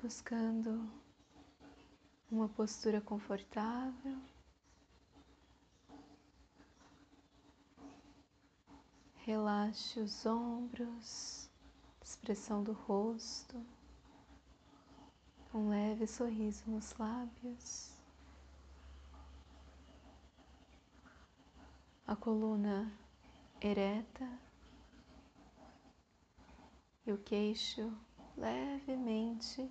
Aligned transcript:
buscando 0.00 0.88
uma 2.30 2.48
postura 2.48 3.00
confortável. 3.00 4.18
Relaxe 9.16 10.00
os 10.00 10.24
ombros, 10.24 11.50
expressão 12.02 12.62
do 12.62 12.72
rosto, 12.72 13.60
um 15.52 15.68
leve 15.68 16.06
sorriso 16.06 16.70
nos 16.70 16.96
lábios. 16.96 17.92
A 22.06 22.16
coluna 22.16 22.90
ereta 23.60 24.26
e 27.04 27.12
o 27.12 27.18
queixo 27.18 27.92
levemente 28.36 29.70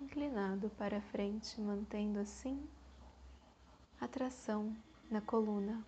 inclinado 0.00 0.70
para 0.70 1.00
frente, 1.00 1.60
mantendo 1.60 2.18
assim 2.18 2.68
a 4.00 4.06
tração 4.06 4.76
na 5.10 5.20
coluna. 5.20 5.84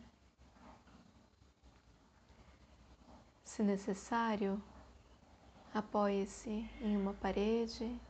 Se 3.44 3.62
necessário, 3.62 4.62
apoie-se 5.72 6.68
em 6.80 6.96
uma 6.96 7.14
parede, 7.14 8.00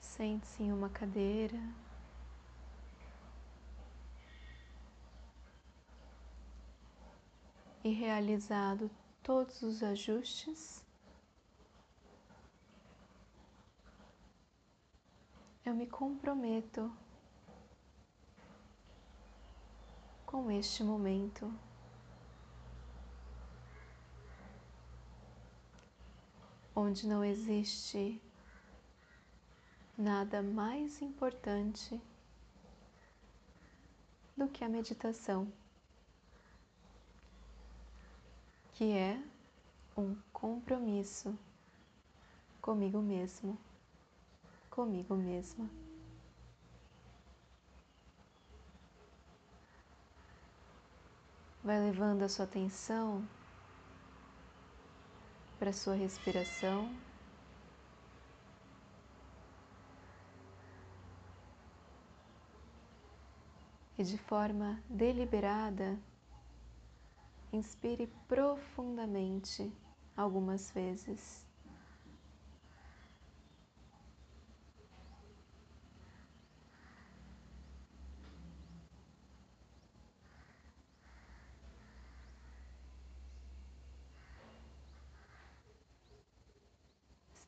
sente-se 0.00 0.62
em 0.62 0.72
uma 0.72 0.88
cadeira. 0.88 1.60
E 7.82 7.90
realizado 7.90 8.90
todos 9.22 9.62
os 9.62 9.82
ajustes, 9.82 10.83
eu 15.64 15.74
me 15.74 15.86
comprometo 15.86 16.90
com 20.26 20.50
este 20.50 20.82
momento. 20.84 21.52
onde 26.76 27.06
não 27.06 27.24
existe 27.24 28.20
nada 29.96 30.42
mais 30.42 31.00
importante 31.00 32.00
do 34.36 34.48
que 34.48 34.64
a 34.64 34.68
meditação, 34.68 35.50
que 38.72 38.92
é 38.92 39.22
um 39.96 40.16
compromisso 40.32 41.38
comigo 42.60 43.00
mesmo, 43.00 43.56
comigo 44.74 45.14
mesma. 45.14 45.70
Vai 51.62 51.78
levando 51.78 52.22
a 52.22 52.28
sua 52.28 52.44
atenção 52.44 53.24
para 55.60 55.72
sua 55.72 55.94
respiração. 55.94 56.92
E 63.96 64.02
de 64.02 64.18
forma 64.18 64.82
deliberada, 64.90 65.96
inspire 67.52 68.08
profundamente 68.26 69.72
algumas 70.16 70.72
vezes. 70.72 71.53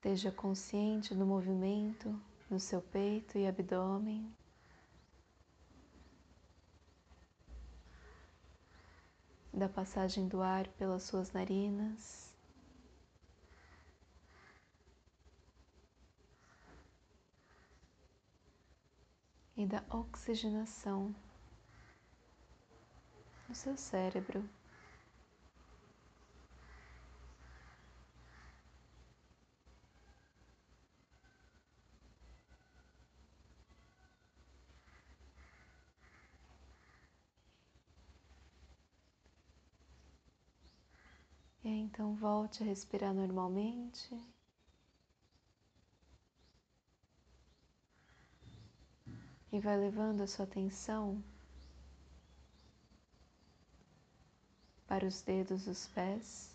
Esteja 0.06 0.30
consciente 0.30 1.12
do 1.16 1.26
movimento 1.26 2.16
no 2.48 2.60
seu 2.60 2.80
peito 2.80 3.36
e 3.36 3.44
abdômen. 3.44 4.32
Da 9.52 9.68
passagem 9.68 10.28
do 10.28 10.40
ar 10.40 10.68
pelas 10.78 11.02
suas 11.02 11.32
narinas. 11.32 12.32
E 19.56 19.66
da 19.66 19.82
oxigenação 19.90 21.12
no 23.48 23.56
seu 23.56 23.76
cérebro. 23.76 24.48
Aí, 41.66 41.80
então 41.80 42.14
volte 42.14 42.62
a 42.62 42.66
respirar 42.66 43.12
normalmente. 43.12 44.16
E 49.50 49.58
vai 49.58 49.76
levando 49.76 50.20
a 50.20 50.28
sua 50.28 50.44
atenção 50.44 51.20
para 54.86 55.04
os 55.04 55.22
dedos 55.22 55.64
dos 55.64 55.88
pés. 55.88 56.54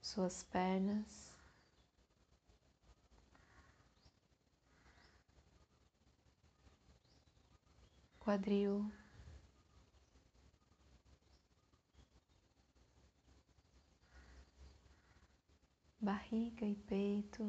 Suas 0.00 0.42
pernas. 0.44 1.30
Quadril. 8.18 8.90
Barriga 16.08 16.64
e 16.64 16.74
peito. 16.74 17.44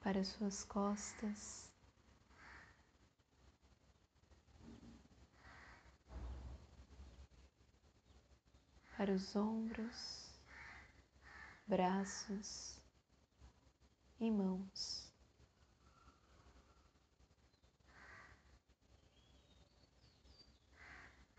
Para 0.00 0.24
suas 0.24 0.64
costas, 0.64 1.72
para 8.96 9.12
os 9.12 9.36
ombros, 9.36 10.34
braços 11.68 12.82
e 14.18 14.28
mãos. 14.32 15.05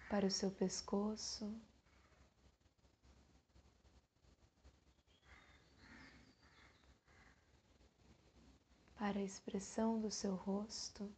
Para 0.10 0.26
o 0.26 0.32
seu 0.32 0.52
pescoço. 0.52 1.54
Para 8.98 9.20
a 9.20 9.24
expressão 9.24 10.02
do 10.02 10.10
seu 10.10 10.34
rosto, 10.36 11.10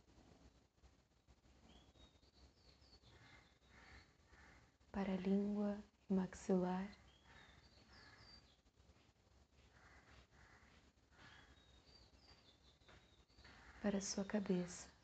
para 4.92 5.13
a 5.13 5.18
língua 5.18 5.77
e 6.09 6.13
maxilar, 6.13 6.89
para 13.81 13.97
a 13.97 14.01
sua 14.01 14.25
cabeça. 14.25 14.99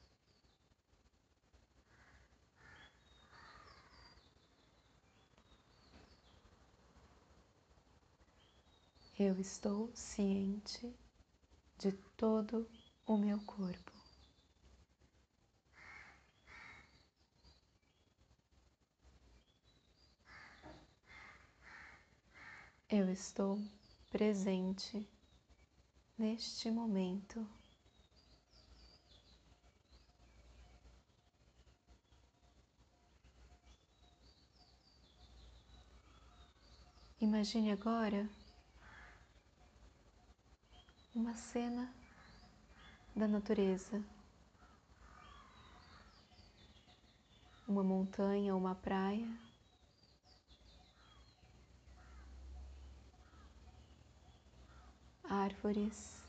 Eu 9.17 9.39
estou 9.39 9.89
ciente 9.95 10.93
de 11.79 11.93
todo 12.17 12.69
o 13.05 13.15
meu 13.15 13.39
corpo. 13.45 13.93
Eu 22.89 23.09
estou 23.09 23.57
presente 24.11 25.07
neste 26.17 26.69
momento. 26.69 27.47
Imagine 37.21 37.71
agora 37.71 38.29
uma 41.15 41.33
cena 41.33 41.89
da 43.15 43.25
natureza, 43.25 44.03
uma 47.65 47.81
montanha, 47.81 48.53
uma 48.53 48.75
praia. 48.75 49.25
Árvores, 55.23 56.21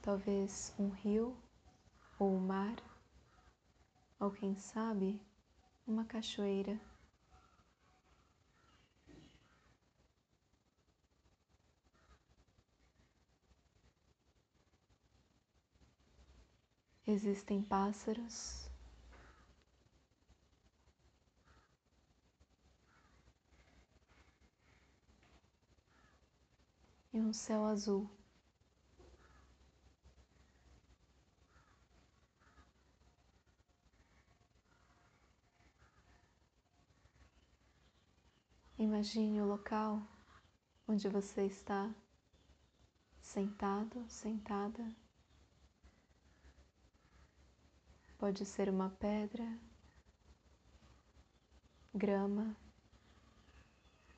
talvez 0.00 0.74
um 0.78 0.88
rio 0.88 1.36
ou 2.18 2.34
um 2.34 2.40
mar, 2.40 2.76
ou 4.18 4.30
quem 4.30 4.56
sabe 4.56 5.20
uma 5.86 6.06
cachoeira. 6.06 6.80
Existem 17.10 17.62
pássaros. 17.62 18.68
E 27.10 27.18
um 27.18 27.32
céu 27.32 27.64
azul. 27.64 28.10
Imagine 38.78 39.40
o 39.40 39.46
local 39.46 40.02
onde 40.86 41.08
você 41.08 41.46
está 41.46 41.90
sentado, 43.22 44.04
sentada. 44.10 45.07
Pode 48.18 48.44
ser 48.44 48.68
uma 48.68 48.90
pedra, 48.90 49.46
grama 51.94 52.56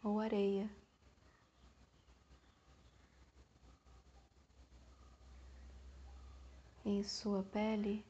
ou 0.03 0.19
areia. 0.19 0.71
Em 6.83 7.05
sua 7.05 7.43
pele, 7.43 8.03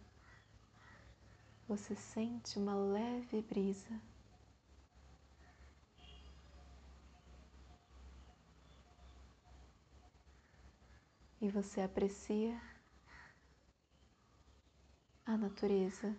você 1.67 1.97
sente 1.97 2.57
uma 2.57 2.77
leve 2.77 3.43
brisa. 3.43 4.01
E 11.41 11.49
você 11.51 11.81
aprecia 11.81 12.70
a 15.31 15.38
natureza 15.38 16.17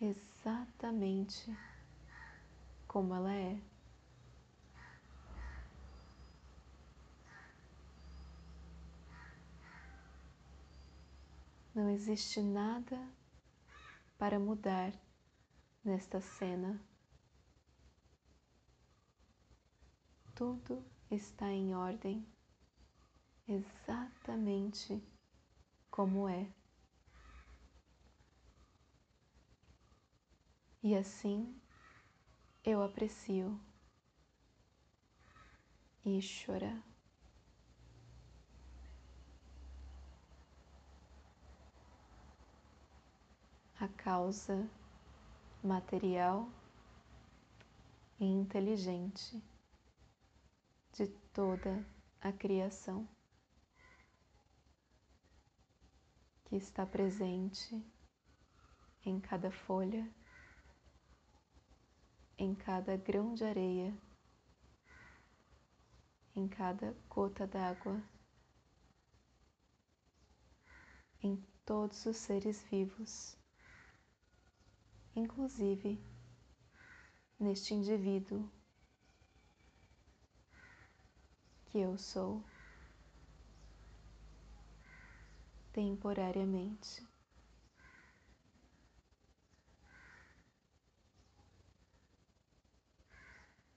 exatamente 0.00 1.56
como 2.88 3.14
ela 3.14 3.32
é. 3.32 3.62
Não 11.72 11.88
existe 11.90 12.42
nada 12.42 12.98
para 14.18 14.40
mudar 14.40 14.92
nesta 15.84 16.20
cena. 16.20 16.84
Tudo 20.34 20.84
está 21.08 21.48
em 21.52 21.72
ordem, 21.72 22.26
exatamente 23.46 25.00
como 25.90 26.28
é. 26.28 26.46
E 30.82 30.94
assim 30.96 31.54
eu 32.64 32.82
aprecio 32.82 33.60
Ishvara. 36.04 36.82
A 43.78 43.88
causa 43.88 44.68
material 45.62 46.48
e 48.18 48.24
inteligente 48.24 49.42
de 50.92 51.06
toda 51.32 51.84
a 52.20 52.32
criação. 52.32 53.06
Que 56.50 56.56
está 56.56 56.84
presente 56.84 57.80
em 59.04 59.20
cada 59.20 59.52
folha, 59.52 60.12
em 62.36 62.56
cada 62.56 62.96
grão 62.96 63.34
de 63.34 63.44
areia, 63.44 63.96
em 66.34 66.48
cada 66.48 66.92
gota 67.08 67.46
d'água, 67.46 68.02
em 71.22 71.36
todos 71.64 72.04
os 72.04 72.16
seres 72.16 72.60
vivos, 72.64 73.38
inclusive 75.14 76.04
neste 77.38 77.74
indivíduo 77.74 78.50
que 81.66 81.78
eu 81.78 81.96
sou. 81.96 82.44
Temporariamente. 85.80 87.02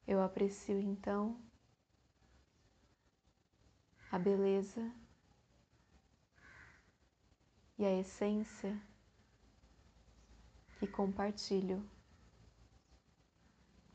Eu 0.05 0.21
aprecio 0.21 0.81
então 0.81 1.39
a 4.11 4.19
beleza 4.19 4.93
e 7.77 7.85
a 7.85 7.97
essência 7.97 8.77
que 10.77 10.85
compartilho 10.85 11.89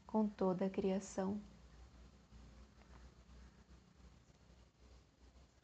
com 0.06 0.26
toda 0.26 0.64
a 0.64 0.70
criação. 0.70 1.38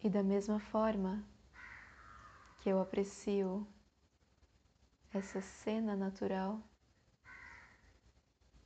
E 0.03 0.11
da 0.11 0.23
mesma 0.23 0.61
forma, 0.61 1.25
que 2.65 2.71
eu 2.71 2.81
aprecio 2.81 3.69
essa 5.13 5.43
cena 5.43 5.95
natural 5.95 6.63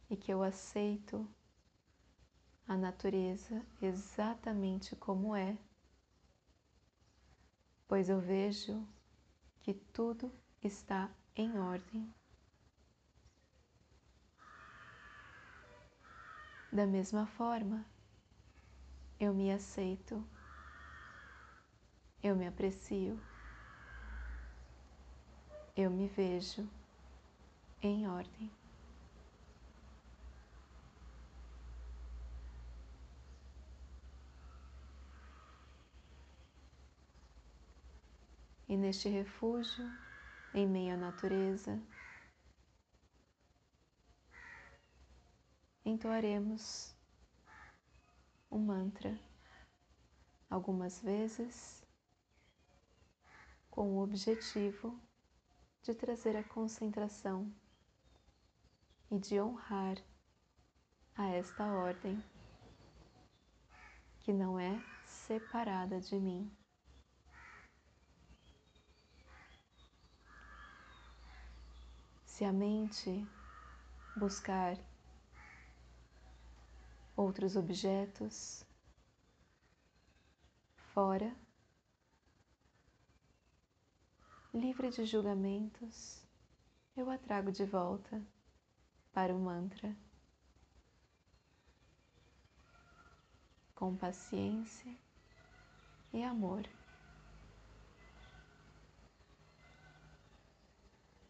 e 0.08 0.16
que 0.16 0.32
eu 0.32 0.40
aceito 0.40 1.28
a 2.68 2.76
natureza 2.76 3.66
exatamente 3.82 4.94
como 4.94 5.34
é, 5.34 5.58
pois 7.88 8.08
eu 8.08 8.20
vejo 8.20 8.86
que 9.62 9.74
tudo 9.74 10.32
está 10.62 11.10
em 11.34 11.58
ordem. 11.58 12.08
Da 16.72 16.86
mesma 16.86 17.26
forma, 17.26 17.84
eu 19.18 19.34
me 19.34 19.50
aceito, 19.50 20.24
eu 22.22 22.36
me 22.36 22.46
aprecio 22.46 23.20
eu 25.80 25.90
me 25.92 26.08
vejo 26.08 26.68
em 27.80 28.08
ordem. 28.08 28.50
E 38.68 38.76
neste 38.76 39.08
refúgio, 39.08 39.88
em 40.52 40.66
meio 40.66 40.94
à 40.94 40.96
natureza, 40.96 41.80
entoaremos 45.84 46.92
um 48.50 48.58
mantra 48.58 49.16
algumas 50.50 51.00
vezes 51.00 51.86
com 53.70 53.96
o 53.96 54.02
objetivo 54.02 55.00
de 55.88 55.94
trazer 55.94 56.36
a 56.36 56.44
concentração 56.44 57.50
e 59.10 59.18
de 59.18 59.40
honrar 59.40 59.96
a 61.16 61.28
esta 61.28 61.64
ordem 61.64 62.22
que 64.20 64.30
não 64.30 64.60
é 64.60 64.78
separada 65.06 65.98
de 65.98 66.16
mim. 66.16 66.54
Se 72.26 72.44
a 72.44 72.52
mente 72.52 73.26
buscar 74.14 74.76
outros 77.16 77.56
objetos 77.56 78.62
fora, 80.92 81.34
livre 84.52 84.90
de 84.90 85.04
julgamentos, 85.04 86.22
eu 86.96 87.10
a 87.10 87.18
trago 87.18 87.52
de 87.52 87.64
volta 87.64 88.22
para 89.12 89.34
o 89.34 89.38
mantra. 89.38 89.94
Com 93.74 93.94
paciência 93.96 94.96
e 96.12 96.22
amor. 96.24 96.68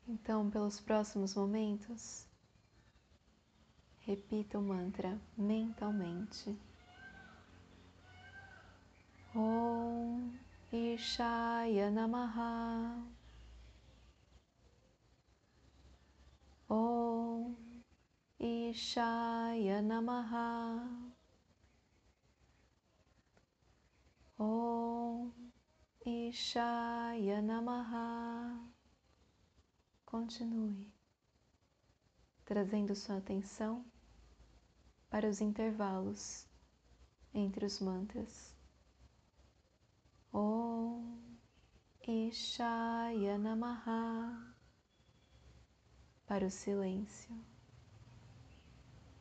Então, 0.07 0.49
pelos 0.49 0.81
próximos 0.81 1.35
momentos, 1.35 2.27
repita 4.01 4.59
o 4.59 4.63
mantra 4.63 5.21
mentalmente. 5.37 6.59
Om 9.35 10.33
Ishaya 10.73 11.91
Namaha. 11.91 13.03
Om 16.69 17.57
Ishaya 18.39 19.81
Namaha. 19.83 20.85
Om 24.39 25.33
Ishaya 26.07 27.41
Namaha. 27.43 28.59
Continue 30.05 30.93
trazendo 32.45 32.95
sua 32.95 33.17
atenção 33.19 33.85
para 35.11 35.29
os 35.29 35.41
intervalos 35.41 36.47
entre 37.33 37.65
os 37.65 37.81
mantras. 37.81 38.58
Om 40.33 41.19
Ishaya 42.07 43.39
Namaha 43.39 44.55
para 46.27 46.47
o 46.47 46.51
silêncio. 46.51 47.35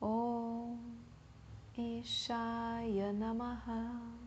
Om 0.01 0.97
Ishaya 1.77 3.13
Namaha 3.13 4.26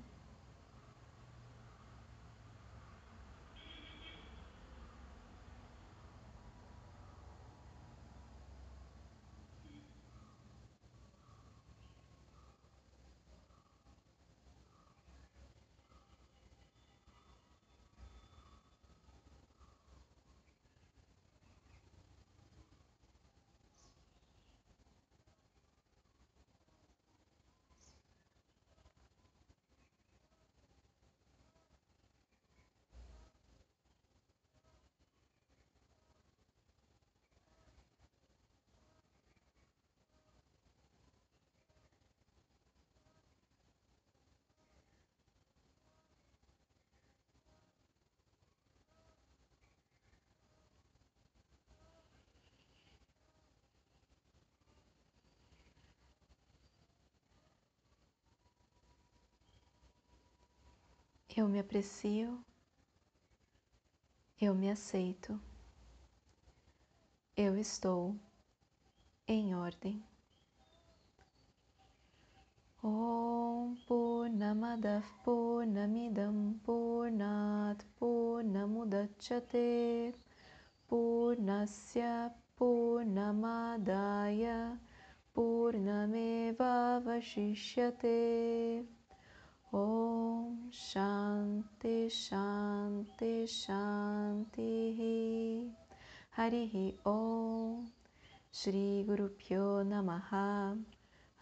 Eu 61.36 61.48
me 61.48 61.60
aprecio, 61.60 62.44
eu 64.40 64.52
me 64.52 64.68
aceito, 64.68 65.40
eu 67.36 67.56
estou 67.56 68.18
em 69.28 69.54
ordem. 69.54 70.04
Om 72.82 73.76
Purnamadav 73.86 75.04
Purnamidam 75.22 76.58
Purnat 76.64 77.84
Purnamudachyate 77.96 80.16
Purnasya 80.88 82.34
Purnamadaya 82.56 84.80
Purnameva 85.32 87.00
Vashishyate 87.04 88.84
Om 89.72 90.68
Shanti 90.72 92.10
Shanti 92.10 93.46
Shanti 93.46 95.70
Harihi 96.36 96.98
Om. 97.06 97.86
Shri 98.50 99.04
Guru 99.06 99.28
Pyo 99.38 99.84
Namaha 99.86 100.74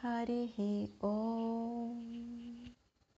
Harihi 0.05 0.91
Om 1.01 2.69